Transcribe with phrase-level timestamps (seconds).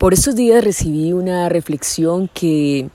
[0.00, 2.88] Por estos días recibí una reflexión que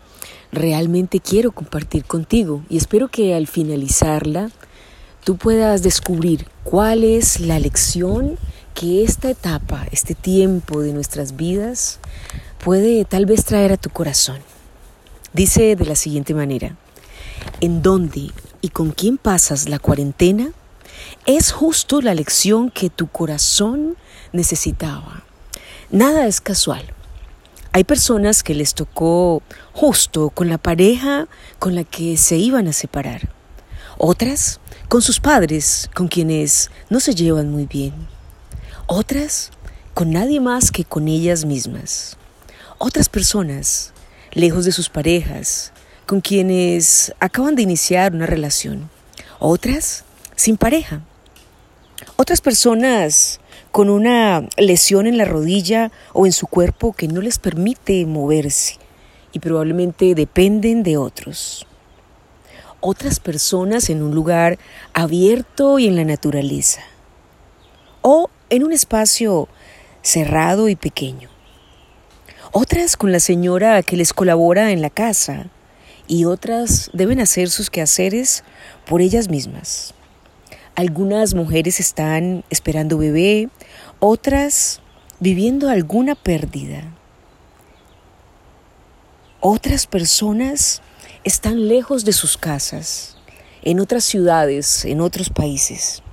[0.51, 4.49] realmente quiero compartir contigo y espero que al finalizarla
[5.23, 8.39] tú puedas descubrir cuál es la lección
[8.73, 11.99] que esta etapa, este tiempo de nuestras vidas
[12.63, 14.39] puede tal vez traer a tu corazón.
[15.31, 16.75] Dice de la siguiente manera,
[17.61, 18.31] ¿en dónde
[18.61, 20.49] y con quién pasas la cuarentena?
[21.27, 23.95] Es justo la lección que tu corazón
[24.33, 25.23] necesitaba.
[25.91, 26.94] Nada es casual.
[27.75, 29.43] Hay personas que les tocó
[29.73, 31.27] justo con la pareja
[31.59, 33.27] con la que se iban a separar.
[33.97, 37.93] Otras con sus padres, con quienes no se llevan muy bien.
[38.87, 39.51] Otras
[39.93, 42.15] con nadie más que con ellas mismas.
[42.77, 43.91] Otras personas
[44.31, 45.73] lejos de sus parejas,
[46.05, 48.89] con quienes acaban de iniciar una relación.
[49.37, 50.05] Otras
[50.37, 51.01] sin pareja.
[52.15, 53.41] Otras personas
[53.75, 58.77] con una lesión en la rodilla o en su cuerpo que no les permite moverse
[59.33, 61.67] y probablemente dependen de otros.
[62.79, 64.57] Otras personas en un lugar
[64.93, 66.83] abierto y en la naturaleza.
[68.01, 69.49] O en un espacio
[70.01, 71.27] cerrado y pequeño.
[72.53, 75.47] Otras con la señora que les colabora en la casa
[76.07, 78.45] y otras deben hacer sus quehaceres
[78.85, 79.93] por ellas mismas.
[80.75, 83.49] Algunas mujeres están esperando bebé,
[83.99, 84.81] otras
[85.21, 86.83] viviendo alguna pérdida.
[89.39, 90.81] Otras personas
[91.23, 93.15] están lejos de sus casas,
[93.61, 96.03] en otras ciudades, en otros países.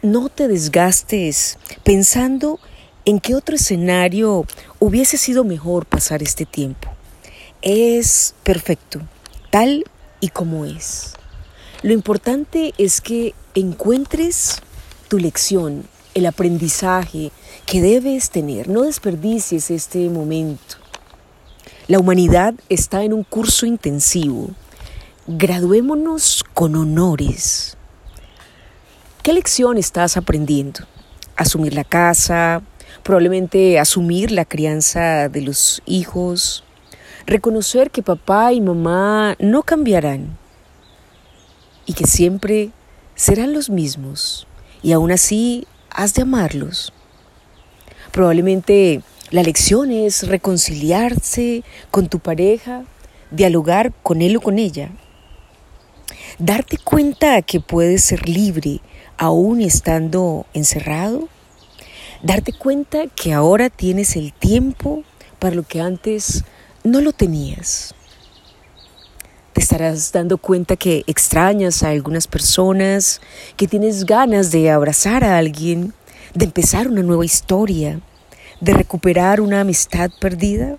[0.00, 2.60] No te desgastes pensando
[3.04, 4.46] en qué otro escenario
[4.78, 6.88] hubiese sido mejor pasar este tiempo.
[7.62, 9.00] Es perfecto,
[9.50, 9.84] tal
[10.20, 11.14] y como es.
[11.82, 14.60] Lo importante es que encuentres
[15.08, 17.32] tu lección, el aprendizaje
[17.64, 18.68] que debes tener.
[18.68, 20.76] No desperdicies este momento.
[21.88, 24.50] La humanidad está en un curso intensivo.
[25.26, 27.78] Graduémonos con honores.
[29.22, 30.80] ¿Qué lección estás aprendiendo?
[31.36, 32.62] Asumir la casa,
[33.02, 36.62] probablemente asumir la crianza de los hijos,
[37.24, 40.36] reconocer que papá y mamá no cambiarán,
[41.86, 42.70] y que siempre
[43.14, 44.46] serán los mismos
[44.82, 46.92] y aún así has de amarlos.
[48.12, 52.84] Probablemente la lección es reconciliarse con tu pareja,
[53.30, 54.90] dialogar con él o con ella,
[56.38, 58.80] darte cuenta que puedes ser libre
[59.18, 61.28] aún estando encerrado,
[62.22, 65.04] darte cuenta que ahora tienes el tiempo
[65.38, 66.44] para lo que antes
[66.82, 67.94] no lo tenías
[69.60, 73.20] estarás dando cuenta que extrañas a algunas personas,
[73.56, 75.92] que tienes ganas de abrazar a alguien,
[76.34, 78.00] de empezar una nueva historia,
[78.60, 80.76] de recuperar una amistad perdida.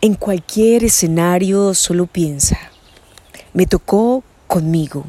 [0.00, 2.58] En cualquier escenario solo piensa,
[3.52, 5.04] me tocó conmigo,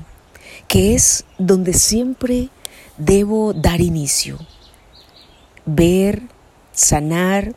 [0.67, 2.49] que es donde siempre
[2.97, 4.37] debo dar inicio.
[5.65, 6.23] Ver,
[6.73, 7.55] sanar,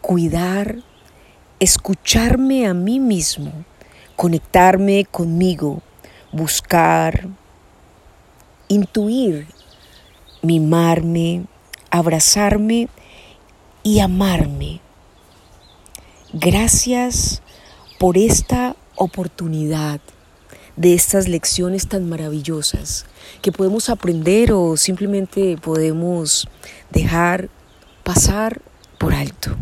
[0.00, 0.78] cuidar,
[1.60, 3.52] escucharme a mí mismo
[4.18, 5.80] conectarme conmigo,
[6.32, 7.28] buscar,
[8.66, 9.46] intuir,
[10.42, 11.44] mimarme,
[11.88, 12.88] abrazarme
[13.84, 14.80] y amarme.
[16.32, 17.42] Gracias
[18.00, 20.00] por esta oportunidad
[20.74, 23.06] de estas lecciones tan maravillosas
[23.40, 26.48] que podemos aprender o simplemente podemos
[26.90, 27.50] dejar
[28.02, 28.62] pasar
[28.98, 29.56] por alto.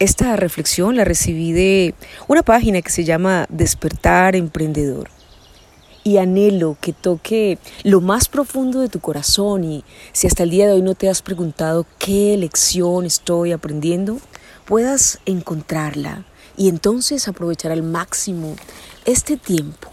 [0.00, 1.92] Esta reflexión la recibí de
[2.28, 5.10] una página que se llama Despertar Emprendedor.
[6.04, 10.68] Y anhelo que toque lo más profundo de tu corazón y si hasta el día
[10.68, 14.18] de hoy no te has preguntado qué lección estoy aprendiendo,
[14.66, 16.24] puedas encontrarla
[16.56, 18.54] y entonces aprovechar al máximo
[19.04, 19.90] este tiempo.